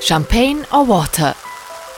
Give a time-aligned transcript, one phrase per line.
[0.00, 1.36] Champagne or Water,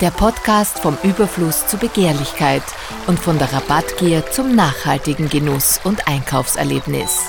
[0.00, 2.62] der Podcast vom Überfluss zur Begehrlichkeit
[3.06, 7.22] und von der Rabattgier zum nachhaltigen Genuss und Einkaufserlebnis.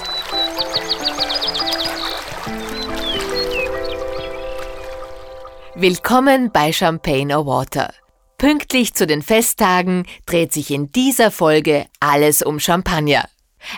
[5.76, 7.94] Willkommen bei Champagne or Water.
[8.38, 13.26] Pünktlich zu den Festtagen dreht sich in dieser Folge alles um Champagner.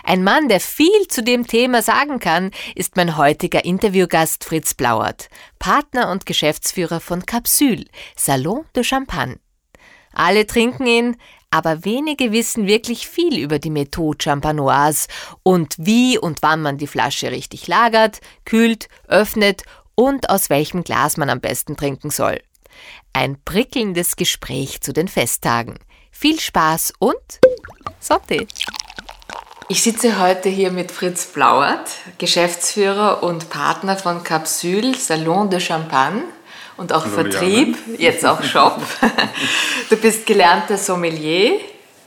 [0.04, 5.28] Ein Mann, der viel zu dem Thema sagen kann, ist mein heutiger Interviewgast Fritz Blauert,
[5.58, 7.84] Partner und Geschäftsführer von Capsule,
[8.16, 9.38] Salon de Champagne.
[10.12, 11.16] Alle trinken ihn,
[11.50, 15.08] aber wenige wissen wirklich viel über die Methode Champanoise
[15.42, 19.62] und wie und wann man die Flasche richtig lagert, kühlt, öffnet
[19.94, 22.40] und aus welchem Glas man am besten trinken soll.
[23.12, 25.78] Ein prickelndes Gespräch zu den Festtagen.
[26.10, 27.40] Viel Spaß und
[28.00, 28.46] Santé!
[29.70, 36.22] Ich sitze heute hier mit Fritz Blauert, Geschäftsführer und Partner von Capsule Salon de Champagne
[36.78, 38.02] und auch Hallo, Vertrieb, Liane.
[38.02, 38.80] jetzt auch Shop.
[39.90, 41.60] Du bist gelernter Sommelier,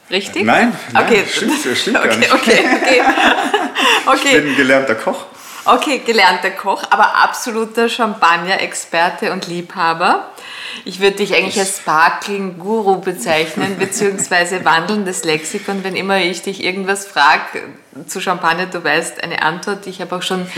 [0.09, 0.43] richtig?
[0.43, 1.23] Nein, nein okay.
[1.31, 2.33] stimmt, stimmt okay, gar nicht.
[2.33, 3.01] Okay, okay.
[4.07, 4.37] okay.
[4.37, 5.25] Ich bin gelernter Koch.
[5.63, 10.31] Okay, gelernter Koch, aber absoluter Champagner-Experte und Liebhaber.
[10.85, 15.83] Ich würde dich eigentlich als Sparkling-Guru bezeichnen, beziehungsweise wandelndes Lexikon.
[15.83, 17.61] Wenn immer ich dich irgendwas frage
[18.07, 19.85] zu Champagner, du weißt eine Antwort.
[19.85, 20.49] Ich habe auch schon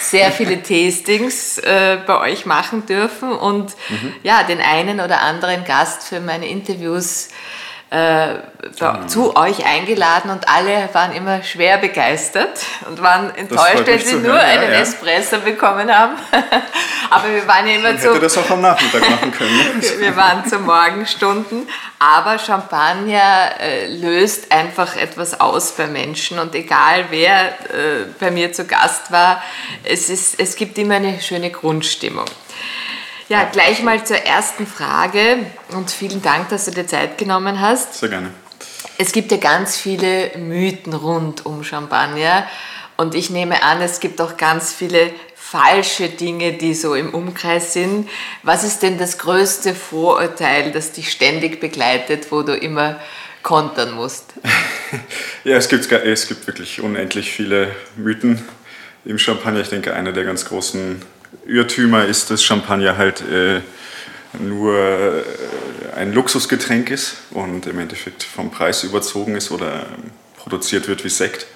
[0.00, 4.14] sehr viele Tastings äh, bei euch machen dürfen und mhm.
[4.22, 7.28] ja, den einen oder anderen Gast für meine Interviews
[7.96, 9.08] äh, mhm.
[9.08, 14.34] zu euch eingeladen und alle waren immer schwer begeistert und waren enttäuscht, wenn sie nur
[14.34, 14.80] hören, einen ja.
[14.80, 16.14] Espresso bekommen haben.
[17.10, 18.10] aber wir waren ja immer Man zu.
[18.10, 19.56] hätte das auch am Nachmittag machen können.
[19.56, 19.82] Ne?
[19.98, 21.68] wir waren zu Morgenstunden.
[21.98, 28.52] Aber Champagner äh, löst einfach etwas aus bei Menschen und egal wer äh, bei mir
[28.52, 29.42] zu Gast war,
[29.84, 32.26] es, ist, es gibt immer eine schöne Grundstimmung.
[33.28, 35.38] Ja, gleich mal zur ersten Frage
[35.72, 37.94] und vielen Dank, dass du dir Zeit genommen hast.
[37.94, 38.30] Sehr gerne.
[38.98, 42.46] Es gibt ja ganz viele Mythen rund um Champagner
[42.96, 47.72] und ich nehme an, es gibt auch ganz viele falsche Dinge, die so im Umkreis
[47.72, 48.08] sind.
[48.44, 53.00] Was ist denn das größte Vorurteil, das dich ständig begleitet, wo du immer
[53.42, 54.34] kontern musst?
[55.44, 58.46] ja, es gibt, es gibt wirklich unendlich viele Mythen
[59.04, 59.62] im Champagner.
[59.62, 61.02] Ich denke, einer der ganz großen
[61.46, 63.60] Irrtümer ist, dass Champagner halt äh,
[64.38, 65.22] nur äh,
[65.96, 69.86] ein Luxusgetränk ist und im Endeffekt vom Preis überzogen ist oder
[70.36, 71.46] produziert wird wie Sekt.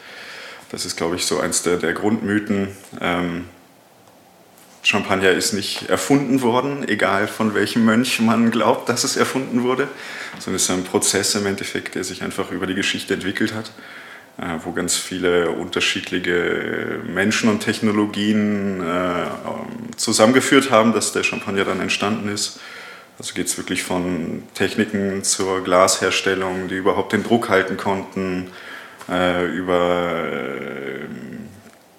[0.70, 2.68] Das ist, glaube ich, so eins der, der Grundmythen.
[3.00, 3.46] Ähm,
[4.82, 9.88] Champagner ist nicht erfunden worden, egal von welchem Mönch man glaubt, dass es erfunden wurde,
[10.38, 13.72] sondern es ist ein Prozess im Endeffekt, der sich einfach über die Geschichte entwickelt hat.
[14.40, 19.26] Äh, wo ganz viele unterschiedliche Menschen und Technologien äh,
[19.96, 22.58] zusammengeführt haben, dass der Champagner dann entstanden ist.
[23.18, 28.50] Also geht es wirklich von Techniken zur Glasherstellung, die überhaupt den Druck halten konnten,
[29.10, 30.24] äh, über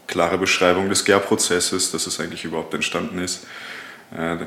[0.08, 3.46] klare Beschreibung des Gärprozesses, dass es eigentlich überhaupt entstanden ist.
[4.16, 4.38] Äh,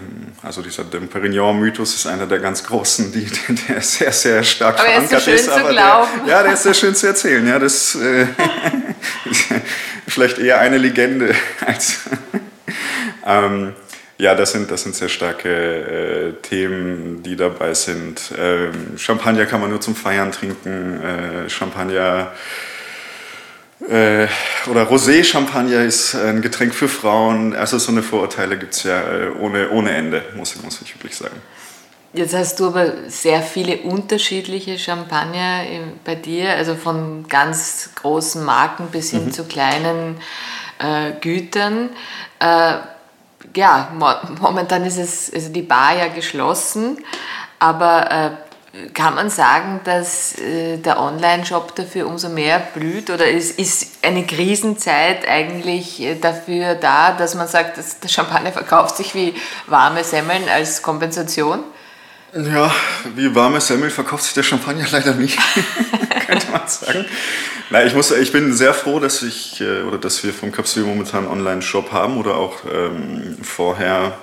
[0.42, 3.26] also dieser Perignon-Mythos ist einer der ganz großen, die,
[3.68, 5.48] der sehr, sehr stark aber verankert ist.
[5.48, 7.46] aber der, ja, der ist sehr schön zu erzählen.
[7.46, 8.26] Ja, das äh,
[10.06, 12.00] vielleicht eher eine Legende als.
[13.26, 13.74] ähm,
[14.16, 18.32] ja, das sind, das sind sehr starke äh, Themen, die dabei sind.
[18.38, 21.00] Ähm, Champagner kann man nur zum Feiern trinken.
[21.02, 22.32] Äh, Champagner
[23.88, 24.26] äh,
[24.70, 27.54] oder Rosé-Champagner ist ein Getränk für Frauen.
[27.54, 31.16] Also so eine Vorurteile gibt es ja äh, ohne, ohne Ende, muss, muss ich wirklich
[31.16, 31.36] sagen.
[32.12, 35.64] Jetzt hast du aber sehr viele unterschiedliche Champagner
[36.04, 39.32] bei dir, also von ganz großen Marken bis hin mhm.
[39.32, 40.16] zu kleinen
[40.78, 41.90] äh, Gütern.
[42.38, 42.74] Äh,
[43.56, 43.92] ja,
[44.40, 46.98] momentan ist es, also die Bar ja geschlossen,
[47.58, 48.30] aber äh,
[48.92, 54.26] kann man sagen, dass äh, der Online-Shop dafür umso mehr blüht oder ist, ist eine
[54.26, 59.34] Krisenzeit eigentlich äh, dafür da, dass man sagt, dass der Champagner verkauft sich wie
[59.66, 61.60] warme Semmeln als Kompensation?
[62.34, 62.74] Ja,
[63.14, 65.38] wie warme Semmel verkauft sich der Champagner leider nicht,
[66.26, 67.04] könnte man sagen.
[67.70, 70.84] Na, ich, muss, ich bin sehr froh, dass, ich, äh, oder dass wir vom Capsule
[70.84, 74.18] momentan einen Online-Shop haben oder auch ähm, vorher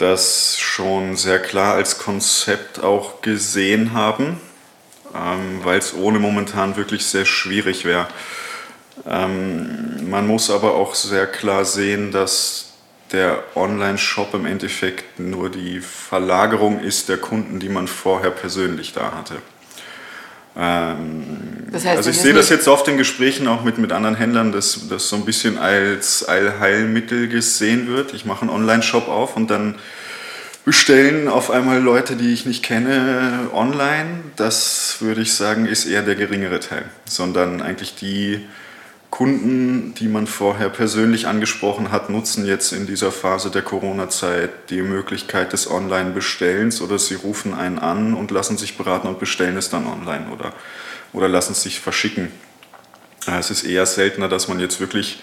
[0.00, 4.40] das schon sehr klar als Konzept auch gesehen haben,
[5.14, 8.08] ähm, weil es ohne momentan wirklich sehr schwierig wäre.
[9.06, 12.72] Ähm, man muss aber auch sehr klar sehen, dass
[13.12, 19.12] der Online-Shop im Endeffekt nur die Verlagerung ist der Kunden, die man vorher persönlich da
[19.12, 19.36] hatte.
[20.60, 21.24] Ähm,
[21.72, 24.52] das heißt, also ich sehe das jetzt oft in Gesprächen auch mit, mit anderen Händlern,
[24.52, 28.12] dass das so ein bisschen als Allheilmittel gesehen wird.
[28.12, 29.76] Ich mache einen Online-Shop auf und dann
[30.64, 34.20] bestellen auf einmal Leute, die ich nicht kenne, online.
[34.36, 38.44] Das würde ich sagen, ist eher der geringere Teil, sondern eigentlich die
[39.10, 44.82] Kunden, die man vorher persönlich angesprochen hat, nutzen jetzt in dieser Phase der Corona-Zeit die
[44.82, 49.68] Möglichkeit des Online-Bestellens oder sie rufen einen an und lassen sich beraten und bestellen es
[49.68, 50.52] dann online oder,
[51.12, 52.30] oder lassen es sich verschicken.
[53.26, 55.20] Es ist eher seltener, dass man jetzt wirklich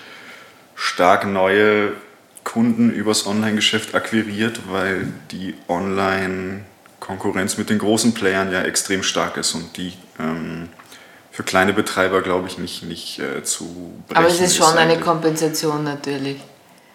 [0.76, 1.94] stark neue
[2.44, 9.54] Kunden übers Online-Geschäft akquiriert, weil die Online-Konkurrenz mit den großen Playern ja extrem stark ist
[9.54, 10.70] und die ähm,
[11.38, 13.66] für kleine Betreiber, glaube ich, nicht, nicht äh, zu
[14.08, 16.38] brechen Aber es ist schon ist eine Kompensation natürlich.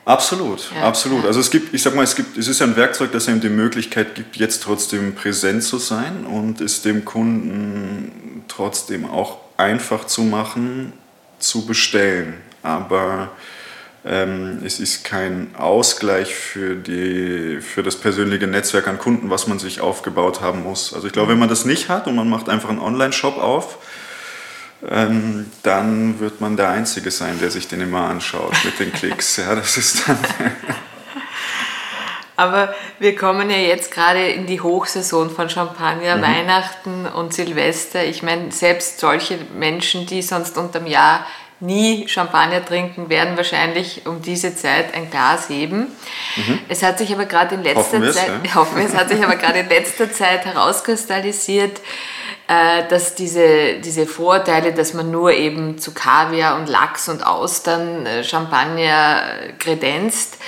[0.05, 1.23] Absolut, ja, absolut.
[1.23, 1.29] Ja.
[1.29, 3.49] Also es gibt, ich sag mal, es gibt, es ist ein Werkzeug, das einem die
[3.49, 10.23] Möglichkeit gibt, jetzt trotzdem präsent zu sein und es dem Kunden trotzdem auch einfach zu
[10.23, 10.93] machen,
[11.39, 12.35] zu bestellen.
[12.65, 13.31] Aber
[14.05, 19.61] ähm, es ist kein Ausgleich für, die, für das persönliche Netzwerk an Kunden, was man
[19.61, 20.93] sich aufgebaut haben muss.
[20.93, 23.79] Also ich glaube, wenn man das nicht hat und man macht einfach einen Online-Shop auf,
[24.89, 29.37] ähm, dann wird man der Einzige sein, der sich den immer anschaut mit den Klicks.
[29.37, 30.19] Ja, das ist dann.
[32.37, 36.23] Aber wir kommen ja jetzt gerade in die Hochsaison von Champagner, mhm.
[36.23, 38.05] Weihnachten und Silvester.
[38.05, 41.27] Ich meine, selbst solche Menschen, die sonst unterm Jahr
[41.61, 45.87] nie Champagner trinken, werden wahrscheinlich um diese Zeit ein Glas heben.
[46.35, 46.59] Mhm.
[46.69, 48.55] Es hat sich aber gerade in letzter Zeit, ja.
[48.57, 51.81] hoffen es hat sich aber gerade in letzter Zeit herauskristallisiert,
[52.89, 58.25] dass diese, diese Vorteile, dass man nur eben zu Kaviar und Lachs und Austern äh,
[58.25, 59.23] Champagner
[59.59, 60.39] kredenzt,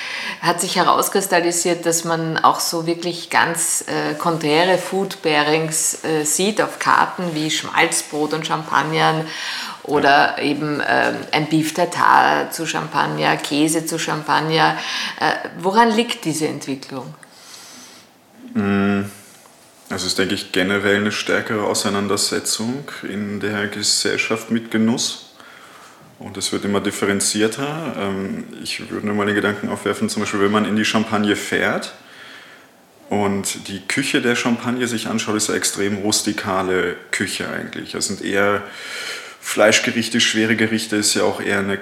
[0.41, 6.61] hat sich herauskristallisiert, dass man auch so wirklich ganz äh, konträre Food Pairings äh, sieht
[6.61, 9.25] auf Karten wie Schmalzbrot und Champagner
[9.85, 14.77] oder eben äh, ein Beef Tartar zu Champagner, Käse zu Champagner.
[15.21, 17.15] Äh, woran liegt diese Entwicklung?
[18.55, 19.05] Mm.
[19.95, 25.37] Also es ist, denke ich, generell eine stärkere Auseinandersetzung in der Gesellschaft mit Genuss.
[26.19, 27.95] Und es wird immer differenzierter.
[27.97, 31.37] Ähm, ich würde nur mal den Gedanken aufwerfen, zum Beispiel, wenn man in die Champagne
[31.37, 31.95] fährt
[33.09, 37.93] und die Küche der Champagne sich anschaut, ist eine extrem rustikale Küche eigentlich.
[37.93, 38.65] Das sind eher
[39.41, 41.79] Fleischgerichte, schwere Gerichte, ist ja auch eher eine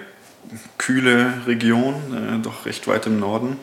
[0.77, 3.57] kühle Region, äh, doch recht weit im Norden.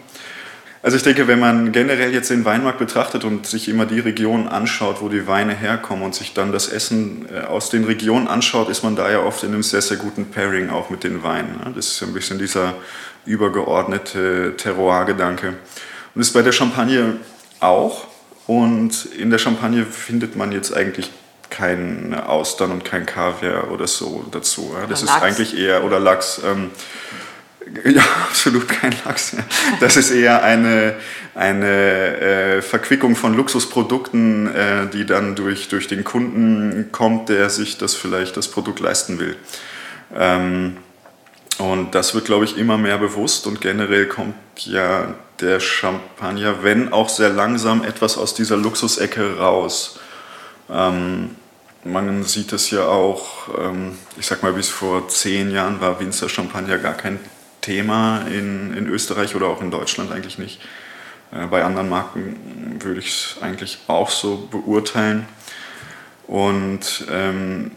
[0.82, 4.48] Also ich denke, wenn man generell jetzt den Weinmarkt betrachtet und sich immer die Regionen
[4.48, 8.70] anschaut, wo die Weine herkommen und sich dann das Essen äh, aus den Regionen anschaut,
[8.70, 11.58] ist man da ja oft in einem sehr, sehr guten Pairing auch mit den Weinen.
[11.58, 11.74] Ne?
[11.76, 12.76] Das ist ein bisschen dieser
[13.26, 15.50] übergeordnete Terroir-Gedanke.
[15.50, 15.58] Und
[16.16, 17.18] das ist bei der Champagne
[17.60, 18.08] auch.
[18.48, 21.12] Und in der Champagne findet man jetzt eigentlich
[21.50, 24.76] kein Austern und kein Kaviar oder so dazu.
[24.88, 26.42] Das ist eigentlich eher, oder Lachs.
[26.46, 26.72] Ähm,
[27.86, 29.36] ja, absolut kein Lachs.
[29.80, 30.96] Das ist eher eine,
[31.36, 37.78] eine äh, Verquickung von Luxusprodukten, äh, die dann durch, durch den Kunden kommt, der sich
[37.78, 39.36] das vielleicht das Produkt leisten will.
[40.16, 40.78] Ähm,
[41.60, 46.94] und das wird, glaube ich, immer mehr bewusst und generell kommt ja der Champagner, wenn
[46.94, 50.00] auch sehr langsam, etwas aus dieser Luxusecke raus.
[50.70, 51.36] Ähm,
[51.84, 56.30] man sieht es ja auch, ähm, ich sag mal, bis vor zehn Jahren war Winzer
[56.30, 57.20] Champagner gar kein
[57.70, 60.60] Thema in, in Österreich oder auch in Deutschland eigentlich nicht.
[61.32, 65.28] Äh, bei anderen Marken würde ich es eigentlich auch so beurteilen.
[66.26, 67.70] Und ähm,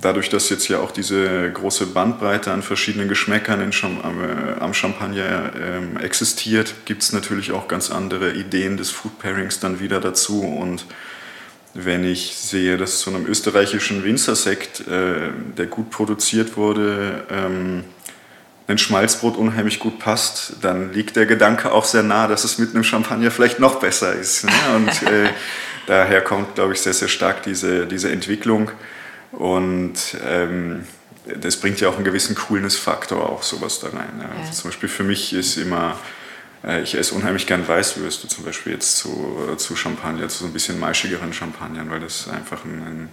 [0.00, 3.70] dadurch, dass jetzt ja auch diese große Bandbreite an verschiedenen Geschmäckern in,
[4.02, 9.18] am, äh, am, Champagner ähm, existiert, gibt es natürlich auch ganz andere Ideen des Food
[9.18, 10.40] Pairings dann wieder dazu.
[10.40, 10.86] Und
[11.74, 17.84] wenn ich sehe, dass zu einem österreichischen Winzersekt, äh, der gut produziert wurde, ähm,
[18.68, 22.74] ein Schmalzbrot unheimlich gut passt, dann liegt der Gedanke auch sehr nah, dass es mit
[22.74, 24.44] einem Champagner vielleicht noch besser ist.
[24.44, 24.52] Ne?
[24.76, 25.30] Und äh,
[25.86, 28.70] daher kommt, glaube ich, sehr, sehr stark diese, diese Entwicklung.
[29.32, 29.94] Und
[30.26, 30.84] ähm,
[31.40, 34.20] das bringt ja auch einen gewissen Coolness-Faktor auch sowas da rein.
[34.20, 34.38] Ja.
[34.38, 35.98] Also zum Beispiel für mich ist immer,
[36.62, 40.52] äh, ich esse unheimlich gern Weißwürste, zum Beispiel jetzt zu, zu Champagner, zu so ein
[40.52, 43.08] bisschen maischigeren Champagnern, weil das einfach ein, ein,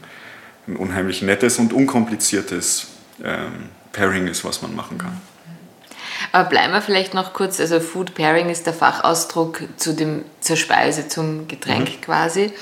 [0.67, 2.87] ein unheimlich nettes und unkompliziertes
[3.23, 5.21] ähm, Pairing ist, was man machen kann.
[6.31, 10.57] Aber bleiben wir vielleicht noch kurz, also Food Pairing ist der Fachausdruck zu dem, zur
[10.57, 12.01] Speise, zum Getränk mhm.
[12.01, 12.53] quasi.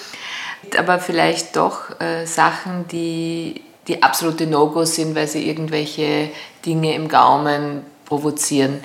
[0.77, 6.29] Aber vielleicht doch äh, Sachen, die, die absolute No-Gos sind, weil sie irgendwelche
[6.65, 8.79] Dinge im Gaumen provozieren.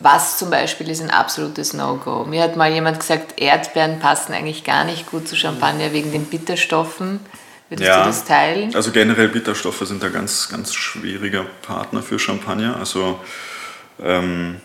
[0.00, 2.24] Was zum Beispiel ist ein absolutes No-Go?
[2.24, 6.26] Mir hat mal jemand gesagt, Erdbeeren passen eigentlich gar nicht gut zu Champagner wegen den
[6.26, 7.18] Bitterstoffen.
[7.68, 8.74] Würdest ja, du das teilen?
[8.74, 12.76] Also generell Bitterstoffe sind da ganz, ganz schwieriger Partner für Champagner.
[12.76, 13.18] Also
[14.02, 14.56] ähm,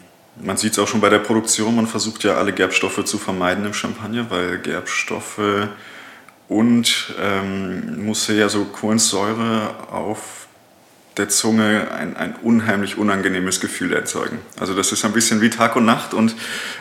[0.42, 3.66] man sieht es auch schon bei der Produktion, man versucht ja alle Gerbstoffe zu vermeiden
[3.66, 5.68] im Champagner, weil Gerbstoffe
[6.48, 10.43] und ähm, muss ja so Kohlensäure auf
[11.18, 14.40] der Zunge ein, ein unheimlich unangenehmes Gefühl erzeugen.
[14.60, 16.36] Also das ist ein bisschen wie Tag und Nacht und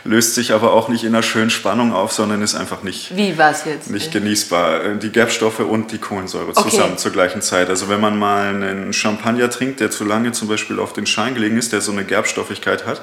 [0.04, 3.36] löst sich aber auch nicht in einer schönen Spannung auf, sondern ist einfach nicht, wie
[3.36, 3.90] was jetzt?
[3.90, 4.84] nicht genießbar.
[4.84, 6.70] Äh, die Gerbstoffe und die Kohlensäure okay.
[6.70, 7.68] zusammen zur gleichen Zeit.
[7.68, 11.34] Also wenn man mal einen Champagner trinkt, der zu lange zum Beispiel auf den Schein
[11.34, 13.02] gelegen ist, der so eine Gerbstoffigkeit hat,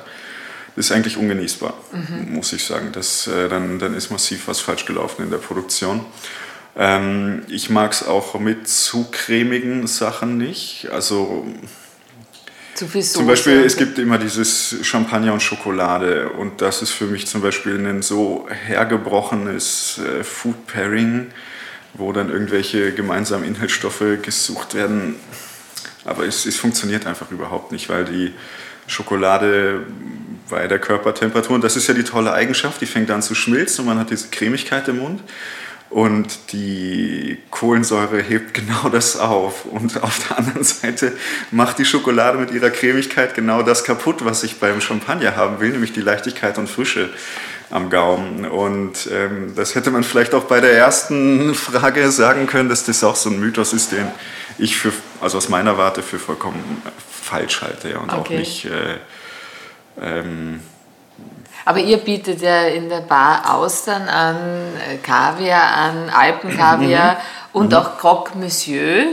[0.76, 2.34] ist eigentlich ungenießbar, mhm.
[2.34, 2.90] muss ich sagen.
[2.92, 6.06] Das, äh, dann, dann ist massiv was falsch gelaufen in der Produktion.
[6.78, 10.90] Ähm, ich mag es auch mit zu cremigen Sachen nicht.
[10.92, 11.46] Also
[12.80, 13.14] zu viel Soße.
[13.14, 17.42] Zum Beispiel, es gibt immer dieses Champagner und Schokolade und das ist für mich zum
[17.42, 21.28] Beispiel ein so hergebrochenes äh, Food Pairing,
[21.94, 25.16] wo dann irgendwelche gemeinsamen Inhaltsstoffe gesucht werden.
[26.06, 28.34] Aber es, es funktioniert einfach überhaupt nicht, weil die
[28.88, 29.86] Schokolade
[30.50, 33.82] bei der Körpertemperatur, und das ist ja die tolle Eigenschaft, die fängt an zu schmilzen
[33.82, 35.22] und man hat diese Cremigkeit im Mund.
[35.90, 39.66] Und die Kohlensäure hebt genau das auf.
[39.66, 41.14] Und auf der anderen Seite
[41.52, 45.72] macht die Schokolade mit ihrer Cremigkeit genau das kaputt, was ich beim Champagner haben will,
[45.72, 47.10] nämlich die Leichtigkeit und Frische
[47.72, 48.46] am Gaumen.
[48.46, 53.04] Und ähm, das hätte man vielleicht auch bei der ersten Frage sagen können, dass das
[53.04, 54.08] auch so ein Mythos ist, den
[54.58, 54.92] ich für,
[55.22, 58.20] also aus meiner Warte für vollkommen falsch halte ja, und okay.
[58.20, 58.66] auch nicht.
[58.66, 58.98] Äh,
[60.02, 60.60] ähm,
[61.70, 67.18] aber ihr bietet ja in der Bar Austern an, äh, Kaviar an, Alpenkaviar mhm.
[67.54, 67.78] und mhm.
[67.78, 69.06] auch Croque Monsieur.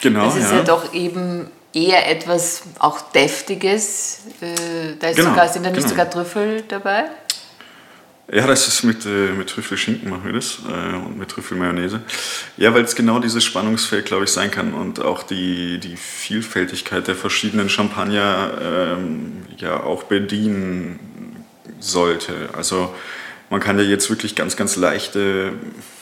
[0.00, 0.24] Genau.
[0.24, 0.56] Das ist ja.
[0.56, 0.62] ja.
[0.64, 4.22] doch eben eher etwas auch Deftiges.
[4.40, 5.88] Äh, da ist genau, sogar, sind da nicht genau.
[5.88, 7.04] sogar Trüffel dabei?
[8.32, 12.00] Ja, das ist mit, äh, mit Trüffelschinken machen wir das äh, und mit Trüffelmayonnaise.
[12.56, 17.06] Ja, weil es genau dieses Spannungsfeld, glaube ich, sein kann und auch die, die Vielfältigkeit
[17.06, 21.09] der verschiedenen Champagner ähm, ja auch bedienen
[21.80, 22.50] sollte.
[22.56, 22.94] Also
[23.50, 25.54] man kann ja jetzt wirklich ganz, ganz leichte,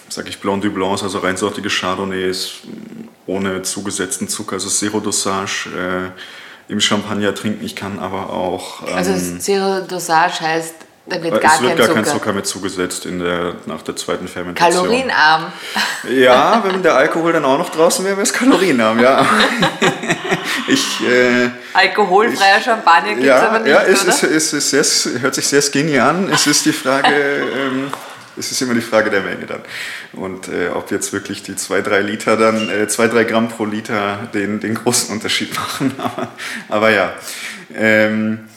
[0.09, 2.59] sage ich Blanc du Blanc, also reinsortige Chardonnays
[3.27, 7.65] ohne zugesetzten Zucker, also Zero Dosage äh, im Champagner trinken.
[7.65, 8.83] Ich kann aber auch...
[8.83, 10.75] Also ähm, also Zero Dosage heißt
[11.09, 12.03] da wird gar, es wird kein, gar Zucker.
[12.03, 14.85] kein Zucker mehr zugesetzt in der, nach der zweiten Fermentation.
[14.85, 15.53] Kalorienarm.
[16.09, 19.27] Ja, wenn der Alkohol dann auch noch draußen wäre, wäre es kalorienarm, ja.
[20.69, 25.21] ich, äh, Alkoholfreier Champagner gibt es ja, aber nicht, Ja, es, ist, es, ist sehr,
[25.21, 26.31] hört sich sehr skinny an.
[26.33, 27.09] Es ist die Frage...
[27.59, 27.91] Ähm,
[28.39, 29.63] es ist immer die Frage der Menge dann.
[30.13, 33.65] Und äh, ob jetzt wirklich die 2, 3 Liter dann, 2, äh, 3 Gramm pro
[33.65, 35.95] Liter den, den großen Unterschied machen.
[35.99, 36.29] aber,
[36.69, 37.13] aber ja.
[37.75, 38.49] Ähm,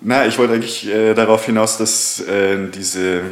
[0.00, 3.22] na, ich wollte eigentlich äh, darauf hinaus, dass äh, diese,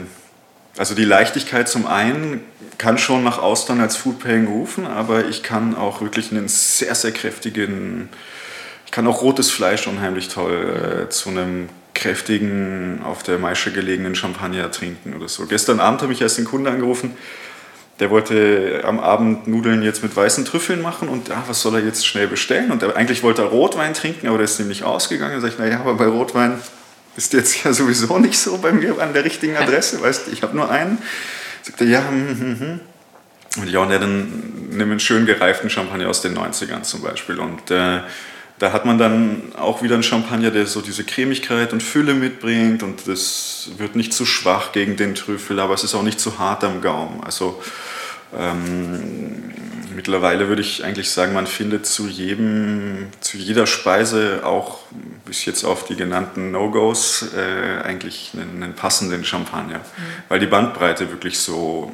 [0.77, 2.41] also die Leichtigkeit zum einen
[2.79, 6.95] kann schon nach Austern als Food Pairing rufen, aber ich kann auch wirklich einen sehr,
[6.95, 8.09] sehr kräftigen,
[8.87, 14.15] ich kann auch rotes Fleisch unheimlich toll äh, zu einem kräftigen, auf der Maische gelegenen
[14.15, 15.47] Champagner trinken oder so.
[15.47, 17.17] Gestern Abend habe ich erst den Kunde angerufen,
[18.01, 21.85] der wollte am Abend Nudeln jetzt mit weißen Trüffeln machen und ah, was soll er
[21.85, 22.71] jetzt schnell bestellen?
[22.71, 25.35] Und er, eigentlich wollte er Rotwein trinken, aber der ist nämlich ausgegangen.
[25.35, 26.59] Da sage ich, naja, aber bei Rotwein
[27.17, 30.43] ist jetzt ja sowieso nicht so bei mir an der richtigen Adresse, weißt du, ich
[30.43, 30.99] habe nur einen.
[31.63, 32.81] Sagt er, ja, hm, hm, hm.
[33.57, 37.41] Und ja, und er dann nimm einen schön gereiften Champagner aus den 90ern zum Beispiel.
[37.41, 38.01] Und äh,
[38.59, 42.83] da hat man dann auch wieder einen Champagner, der so diese Cremigkeit und Fülle mitbringt
[42.83, 46.39] und das wird nicht zu schwach gegen den Trüffel, aber es ist auch nicht zu
[46.39, 47.23] hart am Gaumen.
[47.23, 47.63] Also
[48.37, 49.53] ähm,
[49.95, 54.81] mittlerweile würde ich eigentlich sagen, man findet zu jedem, zu jeder Speise auch
[55.25, 60.03] bis jetzt auf die genannten No-Gos äh, eigentlich einen, einen, passenden Champagner, mhm.
[60.29, 61.93] weil die Bandbreite wirklich so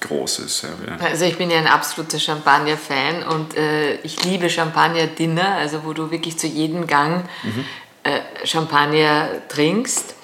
[0.00, 0.62] groß ist.
[0.62, 0.96] Ja.
[1.04, 6.10] Also ich bin ja ein absoluter Champagner-Fan und äh, ich liebe Champagner-Dinner, also wo du
[6.10, 7.64] wirklich zu jedem Gang mhm.
[8.02, 10.14] äh, Champagner trinkst.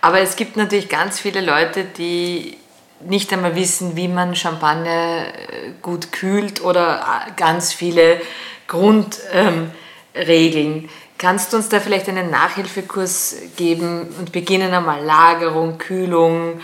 [0.00, 2.56] Aber es gibt natürlich ganz viele Leute, die
[3.00, 8.20] nicht einmal wissen, wie man Champagner äh, gut kühlt oder äh, ganz viele
[8.66, 9.74] Grundregeln.
[10.14, 16.60] Ähm, Kannst du uns da vielleicht einen Nachhilfekurs geben und beginnen einmal Lagerung, Kühlung,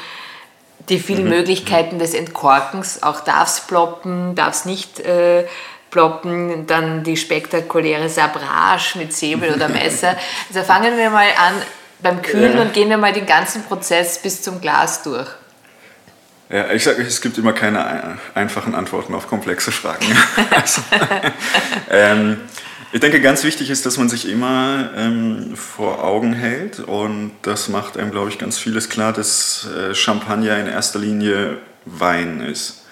[0.88, 1.30] die vielen mhm.
[1.30, 5.46] Möglichkeiten des Entkorkens, auch darf es ploppen, darf es nicht äh,
[5.90, 10.16] ploppen, dann die spektakuläre Sabrage mit Säbel oder Messer.
[10.48, 11.54] Also fangen wir mal an
[12.00, 12.62] beim Kühlen ja.
[12.62, 15.28] und gehen wir mal den ganzen Prozess bis zum Glas durch.
[16.50, 20.04] Ja, ich sage, es gibt immer keine einfachen Antworten auf komplexe Fragen.
[20.50, 20.82] also,
[21.90, 22.42] ähm,
[22.94, 27.68] ich denke, ganz wichtig ist, dass man sich immer ähm, vor Augen hält und das
[27.68, 32.84] macht einem, glaube ich, ganz vieles klar, dass äh, Champagner in erster Linie Wein ist.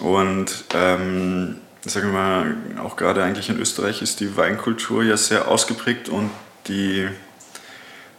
[0.00, 5.48] Und ähm, sagen wir mal, auch gerade eigentlich in Österreich ist die Weinkultur ja sehr
[5.48, 6.30] ausgeprägt und
[6.68, 7.06] die,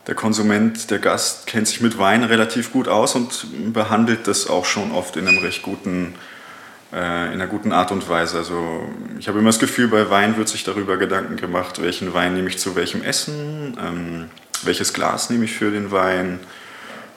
[0.06, 4.66] der Konsument, der Gast kennt sich mit Wein relativ gut aus und behandelt das auch
[4.66, 6.14] schon oft in einem recht guten
[6.96, 8.38] äh, in einer guten Art und Weise.
[8.38, 8.88] Also
[9.20, 12.48] ich habe immer das Gefühl, bei Wein wird sich darüber Gedanken gemacht, welchen Wein nehme
[12.48, 14.30] ich zu welchem Essen, ähm,
[14.64, 16.40] welches Glas nehme ich für den Wein,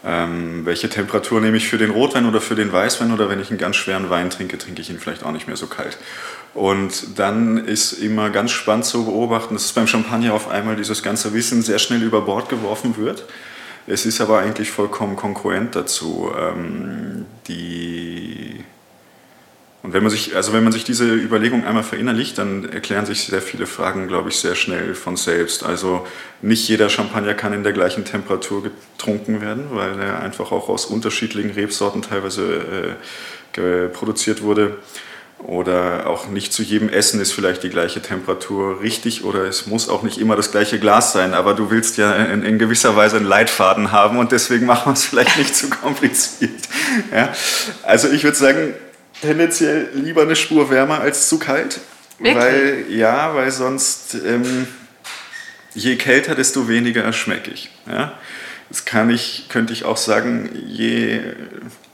[0.05, 3.51] ähm, welche Temperatur nehme ich für den Rotwein oder für den Weißwein oder wenn ich
[3.51, 5.97] einen ganz schweren Wein trinke, trinke ich ihn vielleicht auch nicht mehr so kalt.
[6.55, 11.33] Und dann ist immer ganz spannend zu beobachten, dass beim Champagner auf einmal dieses ganze
[11.35, 13.27] Wissen sehr schnell über Bord geworfen wird.
[13.87, 16.33] Es ist aber eigentlich vollkommen konkurrent dazu.
[16.37, 18.65] Ähm, die
[19.83, 23.25] und wenn man sich, also wenn man sich diese Überlegung einmal verinnerlicht, dann erklären sich
[23.25, 25.65] sehr viele Fragen, glaube ich, sehr schnell von selbst.
[25.65, 26.05] Also
[26.43, 30.85] nicht jeder Champagner kann in der gleichen Temperatur getrunken werden, weil er einfach auch aus
[30.85, 32.97] unterschiedlichen Rebsorten teilweise
[33.57, 34.79] äh, produziert wurde.
[35.39, 39.89] Oder auch nicht zu jedem Essen ist vielleicht die gleiche Temperatur richtig oder es muss
[39.89, 43.19] auch nicht immer das gleiche Glas sein, aber du willst ja in, in gewisser Weise
[43.19, 46.51] einen Leitfaden haben und deswegen machen wir es vielleicht nicht zu kompliziert.
[47.13, 47.33] Ja?
[47.85, 48.75] Also ich würde sagen,
[49.23, 51.81] tendenziell lieber eine Spur wärmer als zu kalt.
[52.19, 52.37] Wirklich?
[52.37, 54.67] Weil, ja, weil sonst ähm,
[55.75, 57.71] je kälter, desto weniger schmeckig.
[57.87, 58.13] Ja?
[58.69, 61.21] Das kann ich, könnte ich auch sagen, je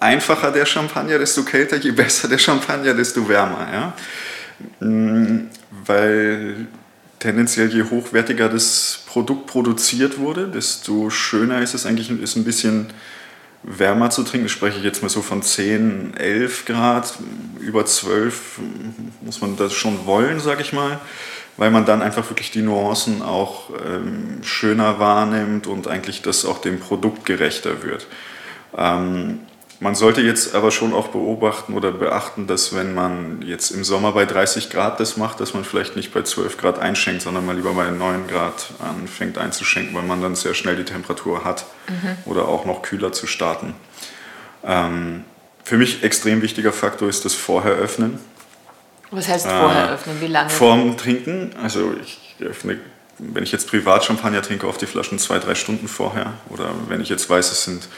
[0.00, 3.68] einfacher der Champagner, desto kälter, je besser der Champagner, desto wärmer.
[3.72, 4.86] Ja?
[4.86, 5.50] Mm,
[5.86, 6.66] weil
[7.18, 12.88] tendenziell je hochwertiger das Produkt produziert wurde, desto schöner ist es eigentlich, ist ein bisschen
[13.64, 14.48] wärmer zu trinken.
[14.48, 17.14] spreche ich jetzt mal so von 10, 11 Grad.
[17.60, 18.60] Über 12
[19.22, 21.00] muss man das schon wollen, sage ich mal,
[21.56, 26.60] weil man dann einfach wirklich die Nuancen auch ähm, schöner wahrnimmt und eigentlich das auch
[26.60, 28.06] dem Produkt gerechter wird.
[28.76, 29.40] Ähm,
[29.80, 34.12] man sollte jetzt aber schon auch beobachten oder beachten, dass wenn man jetzt im Sommer
[34.12, 37.56] bei 30 Grad das macht, dass man vielleicht nicht bei 12 Grad einschenkt, sondern mal
[37.56, 42.16] lieber bei 9 Grad anfängt einzuschenken, weil man dann sehr schnell die Temperatur hat mhm.
[42.24, 43.74] oder auch noch kühler zu starten.
[44.64, 45.24] Ähm,
[45.64, 48.18] für mich extrem wichtiger Faktor ist das Vorher öffnen.
[49.10, 50.20] Was heißt vorher äh, öffnen?
[50.20, 50.50] Wie lange?
[50.50, 51.52] Vorm Trinken.
[51.62, 52.78] Also ich öffne,
[53.18, 56.34] wenn ich jetzt privat Champagner trinke, auf die Flaschen zwei, drei Stunden vorher.
[56.50, 57.88] Oder wenn ich jetzt weiß, es sind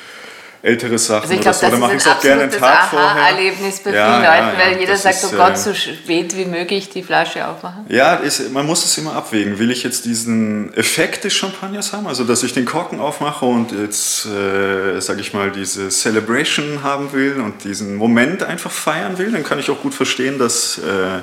[0.63, 1.71] ältere Sachen also ich glaub, oder so.
[1.71, 3.23] Dann mache ich es auch gerne einen Tag vorher.
[3.29, 6.45] Erlebnis bei ja, vielen ja, Leuten, weil jeder sagt, ist, oh Gott, so spät wie
[6.45, 7.85] möglich die Flasche aufmachen.
[7.89, 9.59] Ja, ist, man muss es immer abwägen.
[9.59, 13.73] Will ich jetzt diesen Effekt des Champagners haben, also dass ich den Korken aufmache und
[13.73, 19.31] jetzt, äh, sage ich mal, diese Celebration haben will und diesen Moment einfach feiern will,
[19.33, 21.21] dann kann ich auch gut verstehen, dass, äh,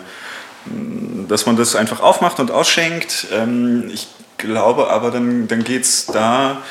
[1.28, 3.28] dass man das einfach aufmacht und ausschenkt.
[3.34, 6.62] Ähm, ich glaube aber, dann, dann geht es da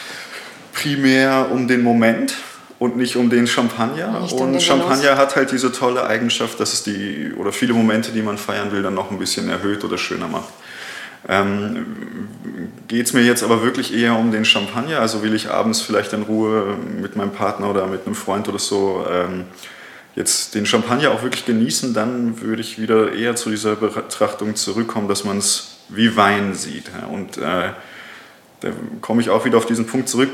[0.72, 2.34] primär um den Moment
[2.82, 4.20] und nicht um den Champagner.
[4.20, 5.18] Nicht und um Champagner Genuss.
[5.18, 8.82] hat halt diese tolle Eigenschaft, dass es die oder viele Momente, die man feiern will,
[8.82, 10.52] dann noch ein bisschen erhöht oder schöner macht.
[11.28, 11.86] Ähm,
[12.88, 14.98] Geht es mir jetzt aber wirklich eher um den Champagner?
[14.98, 18.58] Also will ich abends vielleicht in Ruhe mit meinem Partner oder mit einem Freund oder
[18.58, 19.44] so ähm,
[20.16, 25.06] jetzt den Champagner auch wirklich genießen, dann würde ich wieder eher zu dieser Betrachtung zurückkommen,
[25.06, 26.90] dass man es wie Wein sieht.
[27.12, 27.70] Und äh,
[28.62, 28.68] da
[29.00, 30.30] komme ich auch wieder auf diesen Punkt zurück.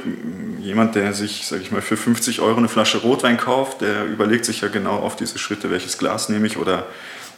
[0.60, 4.44] Jemand, der sich, sage ich mal, für 50 Euro eine Flasche Rotwein kauft, der überlegt
[4.44, 6.86] sich ja genau auf diese Schritte, welches Glas nehme ich oder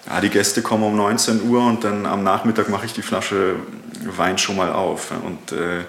[0.08, 3.56] ja, die Gäste kommen um 19 Uhr und dann am Nachmittag mache ich die Flasche
[4.16, 5.12] Wein schon mal auf.
[5.24, 5.84] Und äh,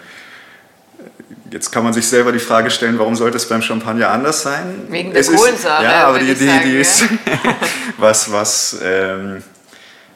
[1.49, 4.83] jetzt kann man sich selber die Frage stellen, warum sollte es beim Champagner anders sein?
[4.89, 5.83] Wegen der Kohlensäure.
[5.83, 7.05] Ja, aber die, die, die ist
[7.97, 9.41] was, was ähm,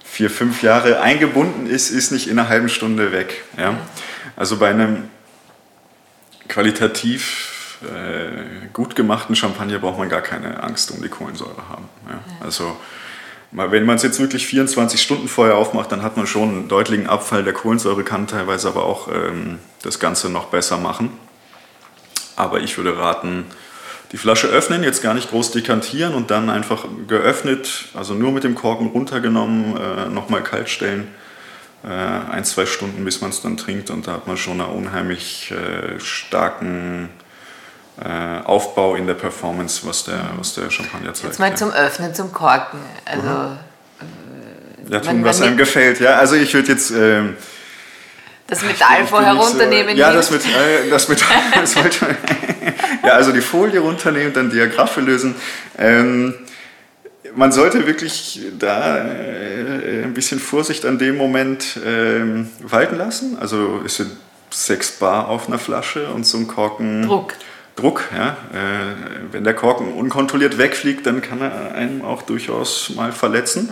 [0.03, 3.43] vier, fünf Jahre eingebunden ist, ist nicht in einer halben Stunde weg.
[3.57, 3.77] Ja?
[4.35, 5.09] Also bei einem
[6.47, 11.89] qualitativ äh, gut gemachten Champagner braucht man gar keine Angst um die Kohlensäure haben.
[12.09, 12.19] Ja?
[12.41, 12.75] Also
[13.51, 17.07] wenn man es jetzt wirklich 24 Stunden vorher aufmacht, dann hat man schon einen deutlichen
[17.07, 21.11] Abfall der Kohlensäure, kann teilweise aber auch ähm, das Ganze noch besser machen.
[22.35, 23.45] Aber ich würde raten,
[24.11, 28.43] die Flasche öffnen, jetzt gar nicht groß dekantieren und dann einfach geöffnet, also nur mit
[28.43, 31.07] dem Korken runtergenommen, äh, nochmal kalt stellen
[31.89, 33.89] ein, zwei Stunden, bis man es dann trinkt.
[33.89, 37.09] Und da hat man schon einen unheimlich äh, starken
[38.03, 41.29] äh, Aufbau in der Performance, was der, was der Champagner zeigt.
[41.29, 41.55] Jetzt mal ja.
[41.55, 42.79] zum Öffnen, zum Korken.
[43.05, 44.91] Also, mhm.
[44.91, 45.99] Ja, tun, was einem gefällt.
[45.99, 46.91] Ja, also ich würde jetzt...
[46.91, 47.37] Ähm,
[48.47, 49.97] das Metall vorher runternehmen.
[49.97, 51.37] Ja, das, mit, äh, das Metall.
[51.55, 52.05] das wollte,
[53.03, 55.35] ja, also die Folie runternehmen, dann die Agraffe lösen.
[55.79, 56.35] Ähm,
[57.35, 63.37] man sollte wirklich da äh, ein bisschen Vorsicht an dem Moment äh, walten lassen.
[63.39, 64.11] Also es sind
[64.49, 67.03] sechs Bar auf einer Flasche und so ein Korken.
[67.03, 67.33] Druck.
[67.75, 68.03] Druck.
[68.15, 68.37] Ja?
[68.53, 73.69] Äh, wenn der Korken unkontrolliert wegfliegt, dann kann er einem auch durchaus mal verletzen.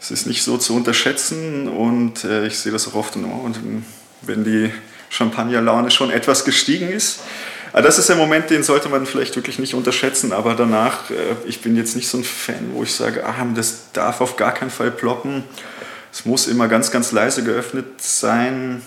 [0.00, 0.14] Es mhm.
[0.14, 3.56] ist nicht so zu unterschätzen und äh, ich sehe das auch oft, und
[4.22, 4.70] wenn die
[5.08, 7.20] Champagnerlaune schon etwas gestiegen ist.
[7.72, 11.14] Aber das ist der Moment, den sollte man vielleicht wirklich nicht unterschätzen, aber danach, äh,
[11.46, 14.52] ich bin jetzt nicht so ein Fan, wo ich sage, ah, das darf auf gar
[14.52, 15.44] keinen Fall ploppen.
[16.12, 18.82] Es muss immer ganz, ganz leise geöffnet sein.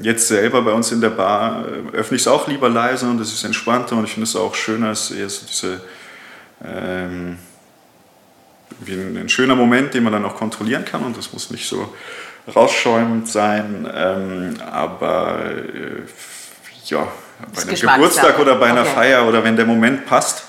[0.00, 3.20] Jetzt selber bei uns in der Bar äh, öffne ich es auch lieber leise und
[3.20, 5.80] es ist entspannter und ich finde es auch schöner, es ist eher so diese,
[6.64, 7.38] ähm,
[8.80, 11.68] wie ein, ein, schöner Moment, den man dann auch kontrollieren kann und das muss nicht
[11.68, 11.92] so
[12.54, 16.02] rausschäumend sein, ähm, aber äh,
[16.86, 17.06] ja,
[17.54, 18.94] bei einem Geburtstag oder bei einer okay.
[18.94, 20.44] Feier oder wenn der Moment passt,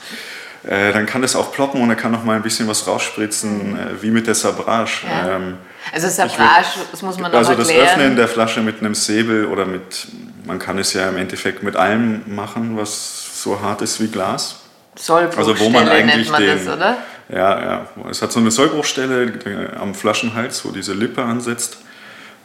[0.64, 3.78] äh, dann kann das auch ploppen und dann kann noch mal ein bisschen was rausspritzen,
[3.78, 5.06] äh, wie mit der Sabrage.
[5.08, 5.36] Ja.
[5.36, 5.58] Ähm,
[5.92, 9.66] also Sabrage, das muss man noch Also das Öffnen der Flasche mit einem Säbel oder
[9.66, 10.08] mit,
[10.46, 14.60] man kann es ja im Endeffekt mit allem machen, was so hart ist wie Glas.
[14.96, 16.98] Sollbruchstelle also wo man eigentlich man den, das, oder?
[17.30, 17.88] Ja, ja.
[18.10, 21.78] Es hat so eine Sollbruchstelle am Flaschenhals, wo diese Lippe ansetzt.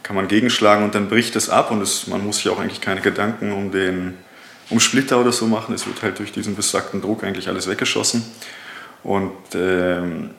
[0.03, 2.81] Kann man gegenschlagen und dann bricht es ab und es, man muss sich auch eigentlich
[2.81, 4.17] keine Gedanken um den
[4.69, 5.73] um Splitter oder so machen.
[5.73, 8.23] Es wird halt durch diesen besagten Druck eigentlich alles weggeschossen.
[9.03, 10.31] Und ähm,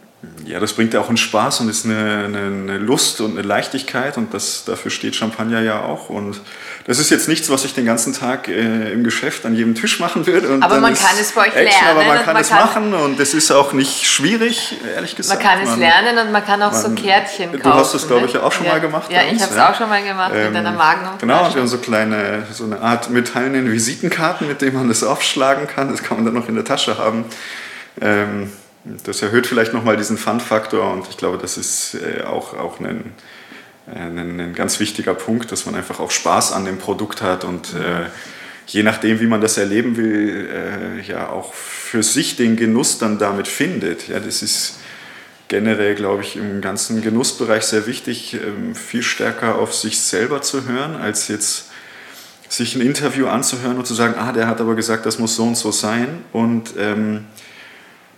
[0.44, 3.46] ja, das bringt ja auch einen Spaß und ist eine, eine, eine, Lust und eine
[3.46, 6.10] Leichtigkeit und das, dafür steht Champagner ja auch.
[6.10, 6.40] Und
[6.86, 9.98] das ist jetzt nichts, was ich den ganzen Tag äh, im Geschäft an jedem Tisch
[9.98, 10.58] machen würde.
[10.60, 12.00] aber man kann es bei euch Action, lernen.
[12.00, 15.42] Aber man kann man es kann machen und es ist auch nicht schwierig, ehrlich gesagt.
[15.42, 17.62] Man kann es man, lernen und man kann auch man, so Kärtchen kaufen.
[17.62, 18.72] Du hast es, glaube ich, auch schon ja.
[18.72, 19.10] mal gemacht.
[19.10, 19.70] Ja, ich habe es ja.
[19.70, 21.12] auch schon mal gemacht ähm, mit einer Magnum.
[21.18, 25.66] Genau, wir haben so kleine, so eine Art metallenen Visitenkarten, mit denen man das aufschlagen
[25.66, 25.90] kann.
[25.90, 27.24] Das kann man dann noch in der Tasche haben.
[28.02, 28.50] Ähm,
[28.84, 33.12] das erhöht vielleicht nochmal diesen Fun-Faktor und ich glaube, das ist äh, auch, auch ein,
[33.86, 37.44] äh, ein, ein, ganz wichtiger Punkt, dass man einfach auch Spaß an dem Produkt hat
[37.44, 38.06] und äh,
[38.66, 43.18] je nachdem, wie man das erleben will, äh, ja auch für sich den Genuss dann
[43.18, 44.08] damit findet.
[44.08, 44.78] Ja, das ist
[45.48, 50.66] generell, glaube ich, im ganzen Genussbereich sehr wichtig, ähm, viel stärker auf sich selber zu
[50.66, 51.70] hören, als jetzt
[52.48, 55.44] sich ein Interview anzuhören und zu sagen, ah, der hat aber gesagt, das muss so
[55.44, 57.26] und so sein und ähm,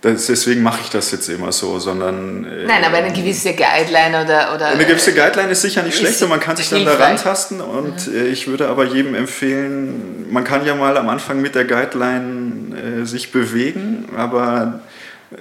[0.03, 2.43] das, deswegen mache ich das jetzt immer so, sondern...
[2.43, 4.53] Äh, Nein, aber eine gewisse Guideline oder...
[4.53, 7.61] oder eine gewisse Guideline ist sicher nicht schlecht und man kann sich dann da rantasten
[7.61, 8.13] und mhm.
[8.13, 13.01] Äh, ich würde aber jedem empfehlen, man kann ja mal am Anfang mit der Guideline
[13.01, 14.81] äh, sich bewegen, aber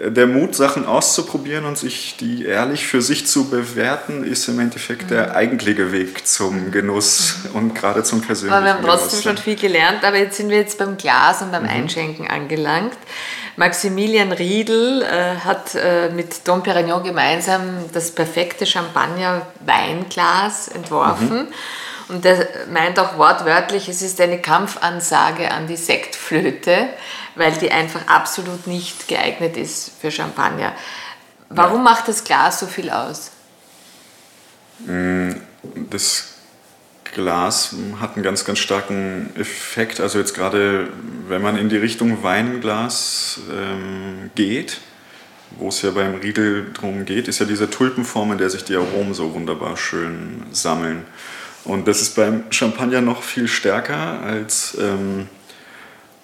[0.01, 4.61] äh, der Mut, Sachen auszuprobieren und sich die ehrlich für sich zu bewerten, ist im
[4.61, 5.09] Endeffekt mhm.
[5.09, 7.57] der eigentliche Weg zum Genuss mhm.
[7.57, 9.25] und gerade zum persönlichen Aber wir haben trotzdem Genuss.
[9.25, 11.69] schon viel gelernt, aber jetzt sind wir jetzt beim Glas und beim mhm.
[11.71, 12.97] Einschenken angelangt.
[13.57, 21.41] Maximilian Riedel äh, hat äh, mit Dom Perignon gemeinsam das perfekte Champagner-Weinglas entworfen.
[21.41, 21.49] Mhm.
[22.09, 26.89] Und er meint auch wortwörtlich, es ist eine Kampfansage an die Sektflöte,
[27.37, 30.73] weil die einfach absolut nicht geeignet ist für Champagner.
[31.49, 31.91] Warum ja.
[31.91, 33.31] macht das Glas so viel aus?
[34.81, 35.33] Mm,
[35.91, 36.32] das
[37.13, 40.01] Glas hat einen ganz, ganz starken Effekt.
[40.01, 40.89] Also jetzt gerade,
[41.29, 44.81] wenn man in die Richtung Weinglas ähm, geht,
[45.59, 48.77] wo es ja beim Riedel drum geht, ist ja diese Tulpenform, in der sich die
[48.77, 51.05] Aromen so wunderbar schön sammeln.
[51.65, 55.29] Und das ist beim Champagner noch viel stärker als ähm,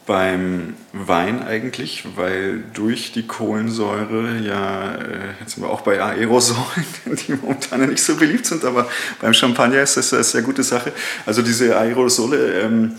[0.08, 6.86] beim Wein eigentlich, weil durch die Kohlensäure, ja, äh, jetzt sind wir auch bei Aerosolen,
[7.04, 8.88] die momentan nicht so beliebt sind, aber
[9.20, 10.92] beim Champagner ist das eine sehr gute Sache.
[11.26, 12.96] Also diese Aerosole ähm,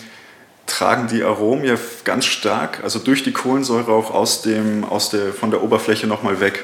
[0.67, 5.34] tragen die Aromen ja ganz stark, also durch die Kohlensäure auch aus dem, aus der,
[5.34, 6.63] von der Oberfläche nochmal weg.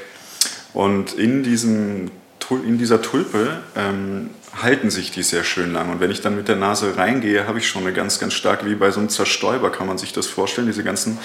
[0.73, 2.11] Und in, diesem,
[2.51, 4.29] in dieser Tulpe ähm,
[4.61, 5.89] halten sich die sehr schön lang.
[5.89, 8.65] Und wenn ich dann mit der Nase reingehe, habe ich schon eine ganz, ganz starke,
[8.65, 11.17] wie bei so einem Zerstäuber kann man sich das vorstellen, diese ganzen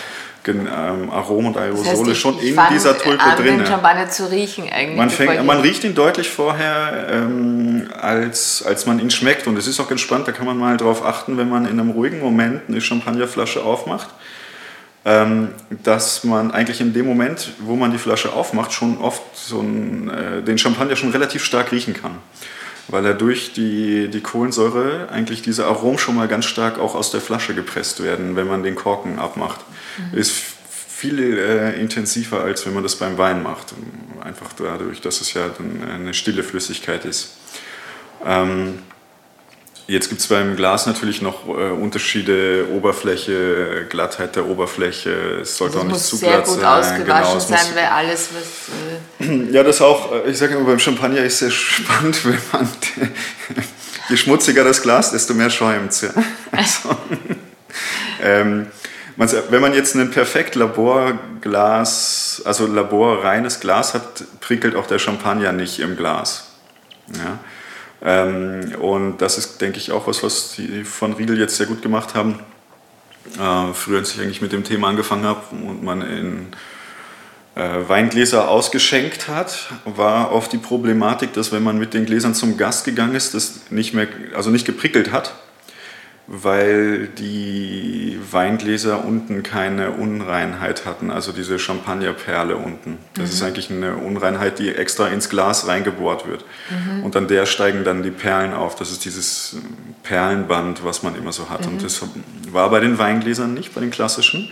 [0.46, 3.59] ähm, Aromen und Aerosole das heißt, schon in dieser Tulpe an, drin.
[3.59, 4.96] Den Champagner zu riechen eigentlich.
[4.96, 9.46] Man, fängt, man riecht ihn deutlich vorher, ähm, als, als man ihn schmeckt.
[9.46, 11.78] Und es ist auch ganz spannend, da kann man mal drauf achten, wenn man in
[11.78, 14.09] einem ruhigen Moment eine Champagnerflasche aufmacht.
[15.02, 15.48] Ähm,
[15.82, 20.10] dass man eigentlich in dem Moment, wo man die Flasche aufmacht, schon oft so einen,
[20.10, 22.18] äh, den Champagner schon relativ stark riechen kann
[22.90, 27.10] weil er durch die, die Kohlensäure eigentlich diese Aromen schon mal ganz stark auch aus
[27.10, 29.60] der Flasche gepresst werden, wenn man den Korken abmacht.
[30.12, 30.18] Mhm.
[30.18, 30.32] Ist
[30.68, 33.74] viel äh, intensiver, als wenn man das beim Wein macht.
[34.22, 37.36] Einfach dadurch, dass es ja dann eine stille Flüssigkeit ist.
[38.24, 38.80] Ähm,
[39.90, 45.79] Jetzt gibt es beim Glas natürlich noch äh, Unterschiede, Oberfläche, Glattheit der Oberfläche, es sollte
[45.79, 46.55] also auch nicht zu glatt sein.
[46.55, 49.26] sehr gut ausgewaschen genau, sein, weil alles, was...
[49.26, 52.68] Äh ja, das auch, äh, ich sage immer, beim Champagner ist sehr spannend, wenn man,
[54.09, 56.03] je schmutziger das Glas, desto mehr schäumt es.
[56.03, 56.11] Ja?
[56.53, 56.96] Also,
[58.22, 58.66] ähm,
[59.16, 65.81] wenn man jetzt ein perfekt Laborglas, also laborreines Glas hat, prickelt auch der Champagner nicht
[65.81, 66.44] im Glas.
[67.12, 67.40] Ja?
[68.02, 71.82] Ähm, und das ist, denke ich, auch was, was die von Riegel jetzt sehr gut
[71.82, 72.40] gemacht haben.
[73.38, 76.46] Äh, früher, als ich eigentlich mit dem Thema angefangen habe und man in
[77.54, 82.56] äh, Weingläser ausgeschenkt hat, war oft die Problematik, dass wenn man mit den Gläsern zum
[82.56, 85.34] Gast gegangen ist, das nicht mehr, also nicht geprickelt hat,
[86.33, 92.99] weil die Weingläser unten keine Unreinheit hatten, also diese Champagnerperle unten.
[93.14, 93.33] Das mhm.
[93.33, 96.45] ist eigentlich eine Unreinheit, die extra ins Glas reingebohrt wird.
[96.71, 97.03] Mhm.
[97.03, 98.77] Und an der steigen dann die Perlen auf.
[98.77, 99.57] Das ist dieses
[100.05, 101.66] Perlenband, was man immer so hat.
[101.66, 101.73] Mhm.
[101.73, 102.01] Und das
[102.53, 104.49] war bei den Weingläsern nicht, bei den klassischen.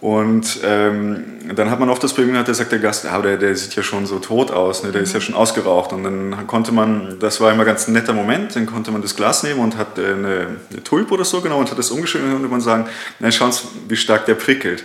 [0.00, 3.36] Und ähm, dann hat man oft das Problem gehabt, der sagt der Gast, ah, der,
[3.36, 4.92] der sieht ja schon so tot aus, ne?
[4.92, 5.24] der ist ja mhm.
[5.24, 5.92] schon ausgeraucht.
[5.92, 9.14] Und dann konnte man, das war immer ganz ein netter Moment, dann konnte man das
[9.14, 12.28] Glas nehmen und hat äh, eine, eine Tulpe oder so genommen und hat das umgeschüttet
[12.28, 12.86] und konnte man sagen,
[13.18, 14.84] na schauen Sie, wie stark der prickelt.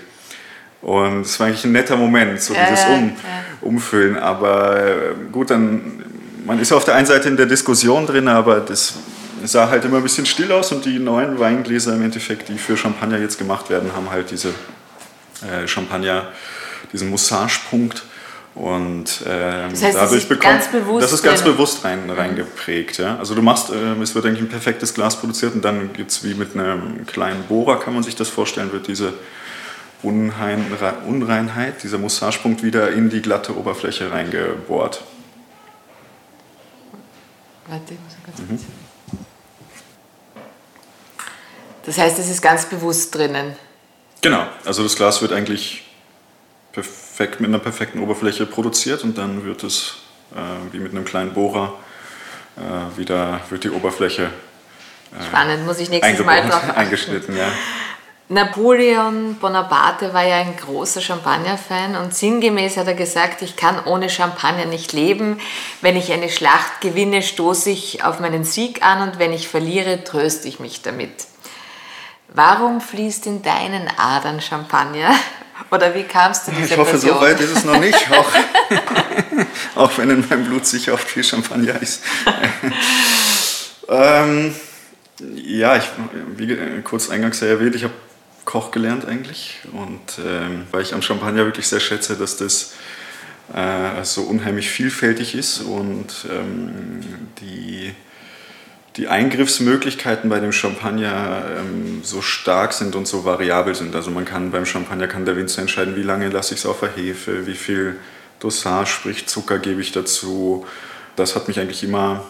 [0.82, 3.14] Und es war eigentlich ein netter Moment, so ja, dieses um, ja.
[3.62, 4.18] Umfüllen.
[4.18, 6.04] Aber äh, gut, dann,
[6.46, 8.96] man ist auf der einen Seite in der Diskussion drin, aber das
[9.46, 12.76] sah halt immer ein bisschen still aus und die neuen Weingläser im Endeffekt, die für
[12.76, 14.54] Champagner jetzt gemacht werden, haben halt diese
[15.44, 16.28] äh, Champagner
[16.92, 18.04] diesen Mussagepunkt.
[18.56, 20.62] Und ähm, das heißt, dadurch bekommt
[21.02, 23.00] das ist ganz bewusst rein, reingeprägt.
[23.00, 23.18] Ja?
[23.18, 26.24] Also du machst, äh, es wird eigentlich ein perfektes Glas produziert und dann gibt es
[26.24, 29.14] wie mit einem kleinen Bohrer, kann man sich das vorstellen, wird diese
[30.04, 30.66] Unhein,
[31.06, 35.04] Unreinheit, dieser Mussagepunkt wieder in die glatte Oberfläche reingebohrt.
[37.68, 38.60] Warte, mhm.
[41.86, 43.56] Das heißt, es ist ganz bewusst drinnen.
[44.22, 45.84] Genau, also das Glas wird eigentlich
[46.72, 49.98] perfekt mit einer perfekten Oberfläche produziert und dann wird es
[50.34, 51.74] äh, wie mit einem kleinen Bohrer
[52.58, 57.48] äh, wieder wird die Oberfläche äh, Spannend, muss ich nächstes Mal drauf eingeschnitten, ja.
[58.28, 64.10] Napoleon Bonaparte war ja ein großer Champagner-Fan und sinngemäß hat er gesagt, ich kann ohne
[64.10, 65.40] Champagner nicht leben.
[65.82, 70.04] Wenn ich eine Schlacht gewinne, stoße ich auf meinen Sieg an und wenn ich verliere,
[70.04, 71.28] tröste ich mich damit.
[72.36, 75.16] Warum fließt in deinen Adern Champagner?
[75.72, 77.16] Oder wie kamst du dieser Ich hoffe, Passion?
[77.16, 78.30] so weit ist es noch nicht, auch,
[79.76, 82.04] auch wenn in meinem Blut sicher oft viel Champagner ist.
[83.88, 84.54] ähm,
[85.34, 85.86] ja, ich,
[86.36, 87.94] wie kurz eingangs erwähnt, ich habe
[88.44, 92.74] Koch gelernt eigentlich und ähm, weil ich am Champagner wirklich sehr schätze, dass das
[93.54, 97.02] äh, so unheimlich vielfältig ist und ähm,
[97.40, 97.96] die
[98.98, 103.94] die Eingriffsmöglichkeiten bei dem Champagner ähm, so stark sind und so variabel sind.
[103.96, 106.80] Also man kann beim Champagner kann der Winzer entscheiden, wie lange lasse ich es auf
[106.80, 107.98] der Hefe, wie viel
[108.40, 110.66] Dosage, sprich Zucker gebe ich dazu.
[111.16, 112.24] Das hat mich eigentlich immer,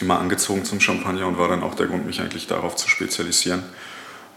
[0.00, 3.62] immer angezogen zum Champagner und war dann auch der Grund, mich eigentlich darauf zu spezialisieren.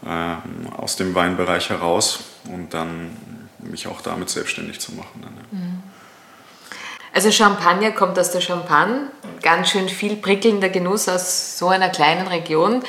[0.05, 3.15] Ähm, aus dem Weinbereich heraus und dann
[3.59, 5.21] mich auch damit selbstständig zu machen.
[5.21, 5.65] Dann, ja.
[5.65, 5.72] mhm.
[7.13, 9.07] Also Champagner kommt aus der Champagne,
[9.43, 12.81] ganz schön viel prickelnder Genuss aus so einer kleinen Region.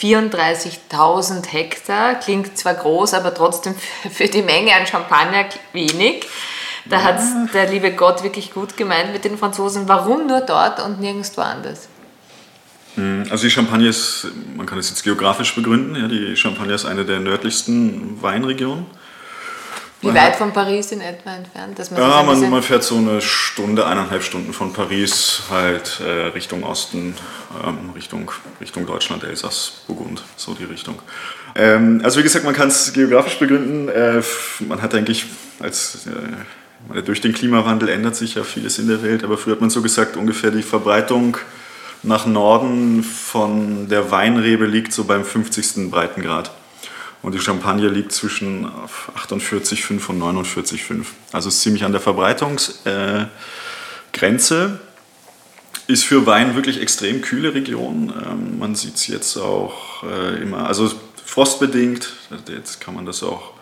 [0.00, 3.74] 34.000 Hektar, klingt zwar groß, aber trotzdem
[4.10, 6.26] für die Menge an Champagner wenig.
[6.86, 9.86] Da hat es der liebe Gott wirklich gut gemeint mit den Franzosen.
[9.86, 11.88] Warum nur dort und nirgendwo anders?
[12.94, 16.86] Hm, also die Champagne ist, man kann es jetzt geografisch begründen, ja, die Champagne ist
[16.86, 18.86] eine der nördlichsten Weinregionen.
[20.00, 21.78] Wie weit von Paris in etwa entfernt?
[21.78, 26.26] Dass man ja, man, man, fährt so eine Stunde, eineinhalb Stunden von Paris halt äh,
[26.28, 27.16] Richtung Osten,
[27.64, 28.30] ähm, Richtung,
[28.60, 31.02] Richtung Deutschland, Elsass, Burgund, so die Richtung.
[31.56, 33.88] Ähm, also wie gesagt, man kann es geografisch begründen.
[33.88, 34.22] Äh,
[34.60, 35.26] man hat eigentlich
[35.60, 36.06] als...
[36.06, 36.10] Äh,
[37.04, 39.82] durch den Klimawandel ändert sich ja vieles in der Welt, aber früher hat man so
[39.82, 41.36] gesagt, ungefähr die Verbreitung
[42.02, 45.90] nach Norden von der Weinrebe liegt so beim 50.
[45.90, 46.52] Breitengrad.
[47.22, 51.04] Und die Champagne liegt zwischen 48,5 und 49,5.
[51.32, 53.30] Also ist ziemlich an der Verbreitungsgrenze.
[54.14, 54.88] Äh,
[55.88, 58.12] ist für Wein wirklich extrem kühle Region.
[58.24, 60.90] Ähm, man sieht es jetzt auch äh, immer, also
[61.24, 62.12] frostbedingt,
[62.48, 63.52] jetzt kann man das auch,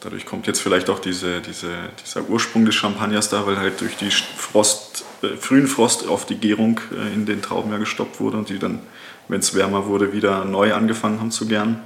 [0.00, 1.70] dadurch kommt jetzt vielleicht auch diese, diese,
[2.04, 6.36] dieser Ursprung des Champagners da, weil halt durch die Frost, äh, frühen Frost auf die
[6.36, 8.80] Gärung äh, in den Trauben ja gestoppt wurde und die dann
[9.28, 11.80] wenn es wärmer wurde, wieder neu angefangen haben zu gären.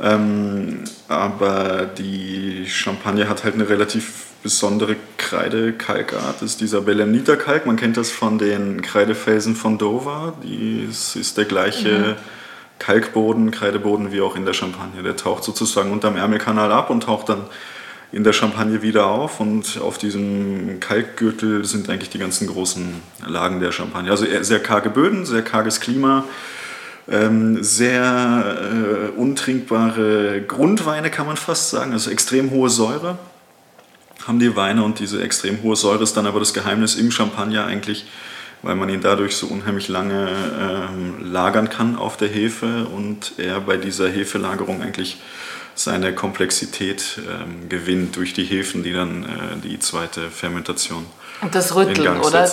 [0.00, 6.36] Ähm, aber die Champagne hat halt eine relativ besondere Kreidekalkart.
[6.36, 7.66] Das ist dieser Belemniter-Kalk.
[7.66, 10.34] Man kennt das von den Kreidefelsen von Dover.
[10.86, 12.14] Das ist der gleiche mhm.
[12.78, 15.02] Kalkboden, Kreideboden wie auch in der Champagne.
[15.02, 17.46] Der taucht sozusagen unterm Ärmelkanal ab und taucht dann
[18.12, 22.94] in der Champagne wieder auf und auf diesem Kalkgürtel sind eigentlich die ganzen großen
[23.26, 24.10] Lagen der Champagne.
[24.10, 26.24] Also sehr karge Böden, sehr karges Klima,
[27.10, 33.16] Ähm, sehr äh, untrinkbare Grundweine kann man fast sagen, also extrem hohe Säure
[34.26, 37.64] haben die Weine und diese extrem hohe Säure ist dann aber das Geheimnis im Champagner
[37.64, 38.04] eigentlich,
[38.60, 40.28] weil man ihn dadurch so unheimlich lange
[40.60, 45.16] ähm, lagern kann auf der Hefe und er bei dieser Hefelagerung eigentlich
[45.78, 49.28] seine Komplexität ähm, gewinnt durch die Hefen, die dann äh,
[49.62, 51.06] die zweite Fermentation
[51.40, 52.44] und das Rütteln, in Gang oder?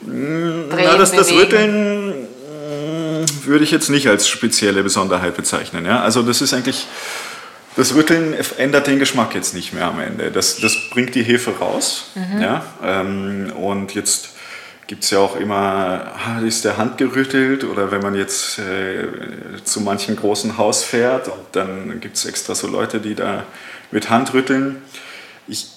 [0.00, 5.84] Drehen, Na, das, das Rütteln mm, würde ich jetzt nicht als spezielle Besonderheit bezeichnen.
[5.84, 6.00] Ja?
[6.00, 6.86] Also das ist eigentlich,
[7.76, 10.30] das Rütteln ändert den Geschmack jetzt nicht mehr am Ende.
[10.30, 12.10] Das, das bringt die Hefe raus.
[12.14, 12.40] Mhm.
[12.40, 12.64] Ja?
[12.82, 14.30] Ähm, und jetzt
[14.86, 16.12] gibt es ja auch immer,
[16.44, 19.06] ist der Hand gerüttelt oder wenn man jetzt äh,
[19.64, 23.44] zu manchen großen Haus fährt, dann gibt es extra so Leute, die da
[23.90, 24.82] mit Hand rütteln.
[25.48, 25.68] Ich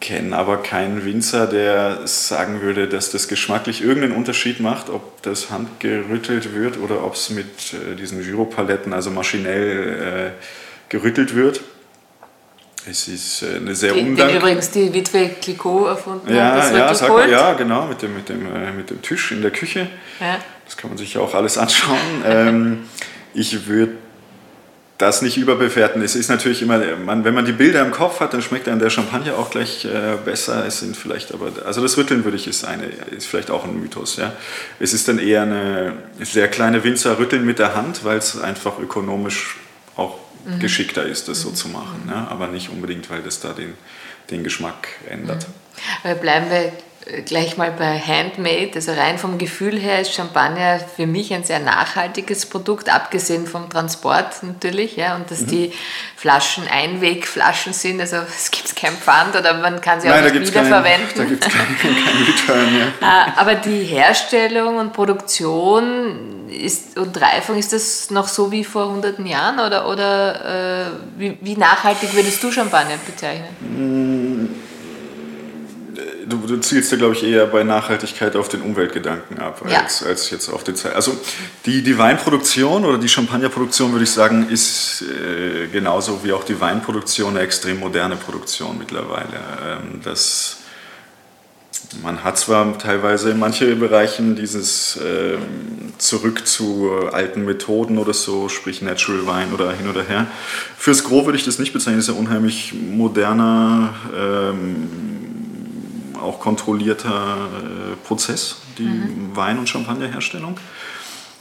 [0.00, 5.50] kenne aber keinen Winzer, der sagen würde, dass das geschmacklich irgendeinen Unterschied macht, ob das
[5.50, 10.42] handgerüttelt wird oder ob es mit äh, diesen Gyropaletten, also maschinell äh,
[10.88, 11.60] gerüttelt wird.
[12.88, 14.28] Es ist äh, eine sehr die, Umgang.
[14.28, 16.74] Den übrigens die Witwe Clicquot erfunden ja, hat.
[16.74, 19.50] Ja, sag mal, ja, genau, mit dem, mit, dem, äh, mit dem Tisch in der
[19.50, 19.88] Küche.
[20.20, 20.38] Ja.
[20.64, 21.98] Das kann man sich ja auch alles anschauen.
[22.24, 22.78] ähm,
[23.34, 23.92] ich würde
[24.98, 26.00] das nicht überbewerten.
[26.00, 28.78] Es ist natürlich immer, man, wenn man die Bilder im Kopf hat, dann schmeckt einem
[28.78, 30.64] der Champagner auch gleich äh, besser.
[30.66, 33.78] Es sind vielleicht aber, also das Rütteln würde ich ist eine, ist vielleicht auch ein
[33.78, 34.16] Mythos.
[34.16, 34.32] Ja.
[34.78, 38.78] Es ist dann eher eine sehr kleine Winzer rütteln mit der Hand, weil es einfach
[38.78, 39.56] ökonomisch
[39.96, 40.60] auch mhm.
[40.60, 42.02] geschickter ist, das so zu machen.
[42.04, 42.10] Mhm.
[42.10, 42.28] Ja.
[42.28, 43.74] Aber nicht unbedingt, weil das da den,
[44.30, 45.46] den Geschmack ändert.
[46.04, 46.18] Mhm.
[46.20, 46.72] Bleiben wir
[47.24, 48.72] gleich mal bei Handmade.
[48.74, 53.70] Also rein vom Gefühl her ist Champagner für mich ein sehr nachhaltiges Produkt, abgesehen vom
[53.70, 54.96] Transport natürlich.
[54.96, 55.46] Ja, und dass mhm.
[55.46, 55.72] die
[56.16, 60.48] Flaschen Einwegflaschen sind, also es gibt kein Pfand oder man kann sie Nein, auch nicht
[60.48, 61.08] wiederverwenden.
[61.14, 62.78] Kein, da gibt es keinen kein Return.
[62.78, 62.86] Ja.
[63.06, 68.90] Ah, aber die Herstellung und Produktion ist, und Reifung, ist das noch so wie vor
[68.90, 73.48] hunderten Jahren oder, oder äh, wie, wie nachhaltig würdest du Champagner bezeichnen?
[73.60, 74.66] Mm
[76.26, 79.82] du, du zielst ja, glaube ich, eher bei Nachhaltigkeit auf den Umweltgedanken ab, ja.
[79.82, 80.94] als, als jetzt auf den Zeit.
[80.94, 81.16] Also
[81.64, 86.60] die, die Weinproduktion oder die Champagnerproduktion, würde ich sagen, ist äh, genauso wie auch die
[86.60, 89.40] Weinproduktion eine extrem moderne Produktion mittlerweile.
[89.64, 90.58] Ähm, das,
[92.02, 95.38] man hat zwar teilweise in manchen Bereichen dieses äh,
[95.98, 100.26] zurück zu alten Methoden oder so, sprich Natural Wine oder hin oder her.
[100.76, 104.88] Fürs Gros würde ich das nicht bezeichnen, das ist ja unheimlich moderner, ähm,
[106.20, 109.34] auch kontrollierter äh, Prozess, die mhm.
[109.34, 110.58] Wein- und Champagnerherstellung.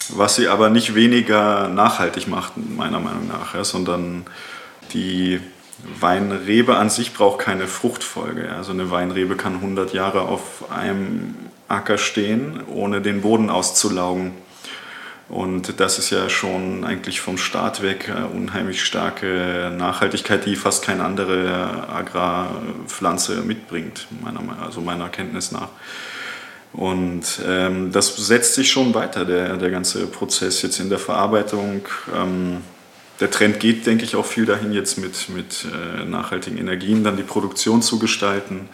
[0.09, 4.25] Was sie aber nicht weniger nachhaltig macht, meiner Meinung nach, ja, sondern
[4.93, 5.39] die
[5.99, 8.51] Weinrebe an sich braucht keine Fruchtfolge.
[8.51, 11.35] Also eine Weinrebe kann 100 Jahre auf einem
[11.67, 14.33] Acker stehen, ohne den Boden auszulaugen.
[15.27, 20.83] Und das ist ja schon eigentlich vom Start weg eine unheimlich starke Nachhaltigkeit, die fast
[20.83, 25.69] keine andere Agrarpflanze mitbringt, meiner, also meiner Kenntnis nach.
[26.73, 31.87] Und ähm, das setzt sich schon weiter, der, der ganze Prozess jetzt in der Verarbeitung.
[32.15, 32.57] Ähm,
[33.19, 37.17] der Trend geht, denke ich, auch viel dahin, jetzt mit, mit äh, nachhaltigen Energien dann
[37.17, 38.69] die Produktion zu gestalten.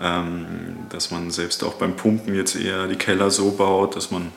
[0.00, 0.46] Ähm,
[0.90, 4.32] dass man selbst auch beim Pumpen jetzt eher die Keller so baut, dass man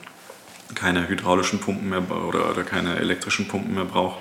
[0.74, 4.18] keine hydraulischen Pumpen mehr oder, oder keine elektrischen Pumpen mehr braucht.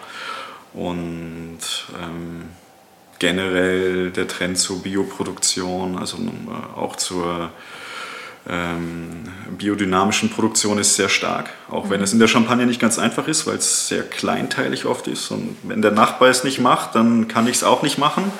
[0.73, 1.59] Und
[2.01, 2.43] ähm,
[3.17, 7.51] generell der Trend zur Bioproduktion, also äh, auch zur
[8.49, 9.23] ähm,
[9.57, 12.03] biodynamischen Produktion ist sehr stark, auch wenn mhm.
[12.03, 15.29] es in der Champagne nicht ganz einfach ist, weil es sehr kleinteilig oft ist.
[15.31, 18.31] Und wenn der Nachbar es nicht macht, dann kann ich es auch nicht machen.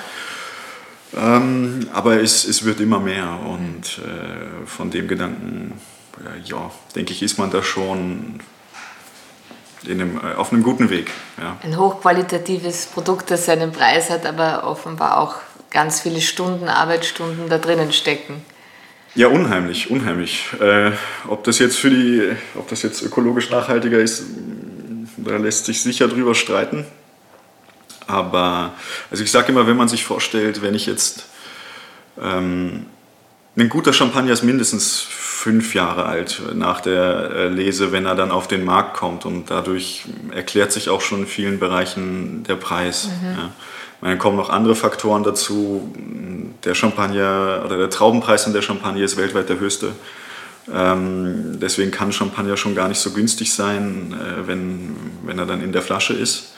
[1.16, 5.74] Ähm, aber es, es wird immer mehr und äh, von dem Gedanken
[6.46, 8.40] ja, denke ich, ist man da schon
[9.90, 11.12] einem, äh, auf einem guten Weg.
[11.40, 11.58] Ja.
[11.64, 15.36] Ein hochqualitatives Produkt, das seinen Preis hat, aber offenbar auch
[15.70, 18.44] ganz viele Stunden, Arbeitsstunden da drinnen stecken.
[19.14, 20.46] Ja, unheimlich, unheimlich.
[20.60, 20.92] Äh,
[21.28, 24.24] ob das jetzt für die, ob das jetzt ökologisch nachhaltiger ist,
[25.18, 26.86] da lässt sich sicher drüber streiten.
[28.08, 28.74] Aber
[29.10, 31.26] also ich sage immer, wenn man sich vorstellt, wenn ich jetzt
[32.22, 32.86] ähm,
[33.58, 38.32] ein guter Champagner ist mindestens fünf Jahre alt nach der äh, Lese, wenn er dann
[38.32, 39.26] auf den Markt kommt.
[39.26, 43.10] Und dadurch erklärt sich auch schon in vielen Bereichen der Preis.
[43.22, 43.28] Mhm.
[43.28, 43.52] Ja.
[44.02, 45.94] Dann kommen noch andere Faktoren dazu.
[46.64, 49.94] Der Champagner oder der Traubenpreis in der Champagner ist weltweit der höchste.
[50.72, 55.62] Ähm, deswegen kann Champagner schon gar nicht so günstig sein, äh, wenn, wenn er dann
[55.62, 56.54] in der Flasche ist.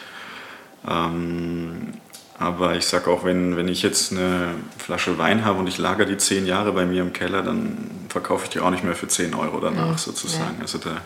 [0.88, 1.94] Ähm,
[2.40, 6.08] Aber ich sage auch, wenn, wenn ich jetzt eine Flasche Wein habe und ich lagere
[6.08, 7.78] die zehn Jahre bei mir im Keller, dann
[8.10, 9.98] verkaufe ich die auch nicht mehr für 10 Euro danach ja.
[9.98, 10.58] sozusagen.
[10.62, 10.98] Also da,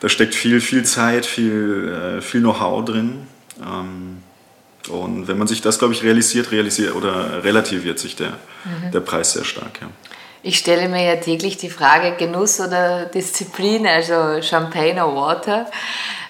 [0.00, 3.26] da steckt viel, viel Zeit, viel, äh, viel Know-how drin.
[3.60, 4.18] Ähm,
[4.88, 8.90] und wenn man sich das, glaube ich, realisiert, realisiert oder relativiert sich der, mhm.
[8.92, 9.80] der Preis sehr stark.
[9.80, 9.88] Ja.
[10.42, 15.70] Ich stelle mir ja täglich die Frage Genuss oder Disziplin, also Champagne oder Water.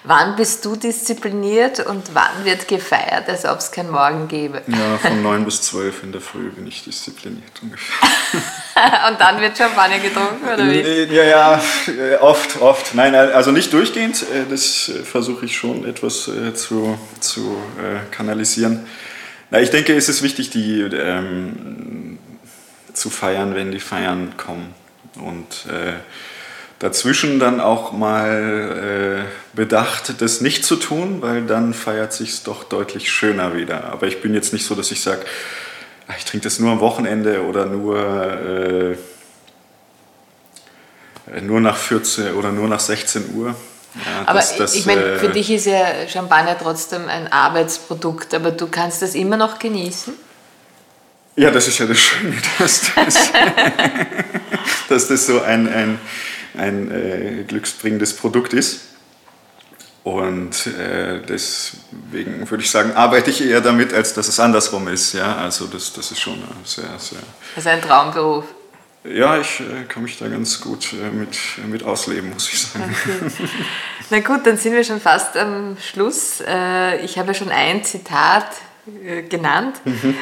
[0.03, 4.61] Wann bist du diszipliniert und wann wird gefeiert, als ob es kein Morgen gäbe?
[4.65, 8.07] Ja, von 9 bis 12 in der Früh bin ich diszipliniert ungefähr.
[9.09, 11.13] und dann wird Champagner getrunken, oder wie?
[11.13, 11.61] Ja, ja,
[12.21, 12.95] oft, oft.
[12.95, 14.23] Nein, also nicht durchgehend.
[14.23, 18.87] Äh, das versuche ich schon etwas äh, zu, zu äh, kanalisieren.
[19.51, 22.08] Na, ich denke, es ist wichtig, die ähm,
[22.99, 24.73] zu feiern, wenn die Feiern kommen.
[25.15, 25.93] Und äh,
[26.79, 32.63] dazwischen dann auch mal äh, bedacht, das nicht zu tun, weil dann feiert sich doch
[32.63, 33.85] deutlich schöner wieder.
[33.85, 35.21] Aber ich bin jetzt nicht so, dass ich sage,
[36.07, 38.95] ah, ich trinke das nur am Wochenende oder nur, äh,
[41.41, 43.55] nur nach 14 oder nur nach 16 Uhr.
[43.95, 48.33] Ja, aber das, das, ich meine, für äh, dich ist ja Champagner trotzdem ein Arbeitsprodukt,
[48.33, 50.13] aber du kannst das immer noch genießen?
[51.39, 53.31] Ja, das ist ja das Schöne, dass das,
[54.89, 55.99] dass das so ein, ein
[56.59, 58.81] ein äh, glücksbringendes Produkt ist.
[60.03, 65.13] Und äh, deswegen würde ich sagen, arbeite ich eher damit, als dass es andersrum ist.
[65.13, 65.37] Ja?
[65.37, 67.19] Also das, das ist schon sehr, sehr...
[67.55, 68.45] Das ist ein Traumberuf.
[69.03, 71.37] Ja, ich äh, kann mich da ganz gut äh, mit,
[71.67, 72.95] mit ausleben, muss ich sagen.
[73.05, 73.49] Okay.
[74.09, 76.41] Na gut, dann sind wir schon fast am Schluss.
[76.45, 78.47] Äh, ich habe ja schon ein Zitat
[79.05, 79.79] äh, genannt.
[79.85, 80.15] Mhm.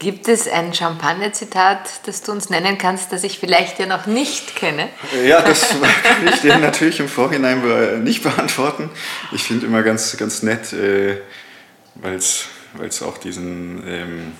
[0.00, 4.56] Gibt es ein Champagner-Zitat, das du uns nennen kannst, das ich vielleicht ja noch nicht
[4.56, 4.88] kenne?
[5.24, 8.90] Ja, das kann ich dir natürlich im Vorhinein nicht beantworten.
[9.32, 11.18] Ich finde immer ganz, ganz nett, äh,
[11.94, 12.48] weil es
[13.02, 14.32] auch diesen, ähm,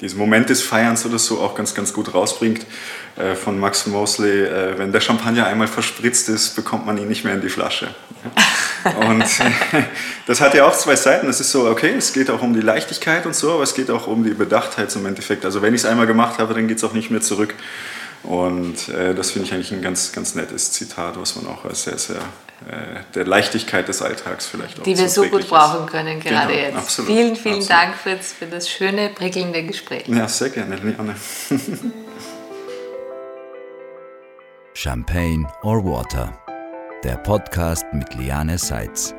[0.00, 2.66] diesen Moment des Feierns oder so auch ganz, ganz gut rausbringt.
[3.18, 7.24] Äh, von Max Mosley, äh, wenn der Champagner einmal verspritzt ist, bekommt man ihn nicht
[7.24, 7.88] mehr in die Flasche.
[8.84, 9.24] Und
[10.26, 11.28] das hat ja auch zwei Seiten.
[11.28, 13.90] Es ist so, okay, es geht auch um die Leichtigkeit und so, aber es geht
[13.90, 15.44] auch um die Bedachtheit zum Endeffekt.
[15.44, 17.54] Also wenn ich es einmal gemacht habe, dann geht es auch nicht mehr zurück.
[18.22, 21.84] Und äh, das finde ich eigentlich ein ganz, ganz nettes Zitat, was man auch als
[21.84, 26.20] sehr, sehr äh, der Leichtigkeit des Alltags vielleicht auch Die wir so gut brauchen können,
[26.20, 26.76] gerade genau, jetzt.
[26.76, 27.70] Absolut, vielen, vielen absolut.
[27.70, 30.06] Dank, Fritz, für das schöne, prickelnde Gespräch.
[30.06, 31.16] Ja, sehr gerne, Liane.
[34.80, 36.32] Champagne or Water
[37.02, 39.12] der Podcast mit Liane Seitz.